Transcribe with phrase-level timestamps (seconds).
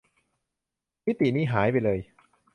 [1.05, 1.99] มิตินี้หายไปเลย